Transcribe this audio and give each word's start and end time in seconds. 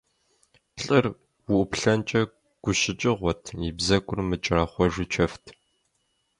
ЛӀыр 0.83 1.05
уӀуплъэнкӀэ 1.51 2.21
гущыкӀыгъуэт, 2.63 3.43
и 3.67 3.71
бзэгур 3.77 4.19
мыкӀэрэхъуэжу 4.29 5.07
чэфт. 5.13 5.45